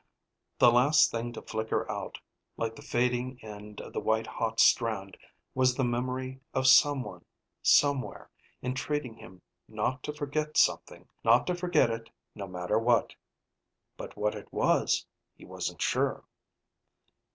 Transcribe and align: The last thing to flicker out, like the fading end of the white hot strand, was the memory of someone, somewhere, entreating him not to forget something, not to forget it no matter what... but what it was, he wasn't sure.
The 0.57 0.71
last 0.71 1.11
thing 1.11 1.31
to 1.33 1.43
flicker 1.43 1.87
out, 1.87 2.17
like 2.57 2.75
the 2.75 2.81
fading 2.81 3.37
end 3.43 3.79
of 3.81 3.93
the 3.93 3.99
white 3.99 4.25
hot 4.25 4.59
strand, 4.59 5.15
was 5.53 5.75
the 5.75 5.83
memory 5.83 6.41
of 6.55 6.65
someone, 6.65 7.23
somewhere, 7.61 8.31
entreating 8.63 9.13
him 9.13 9.43
not 9.67 10.01
to 10.05 10.11
forget 10.11 10.57
something, 10.57 11.07
not 11.23 11.45
to 11.45 11.53
forget 11.53 11.91
it 11.91 12.09
no 12.33 12.47
matter 12.47 12.79
what... 12.79 13.13
but 13.95 14.17
what 14.17 14.33
it 14.33 14.51
was, 14.51 15.05
he 15.35 15.45
wasn't 15.45 15.83
sure. 15.83 16.25